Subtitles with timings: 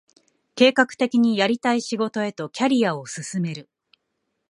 [0.55, 3.69] 計画的にやりたい仕事へとキャリアを進める